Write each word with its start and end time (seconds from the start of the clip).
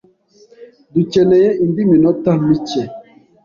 Dukeneye 0.93 1.49
indi 1.63 1.81
minota 1.91 2.31
mike. 2.45 2.81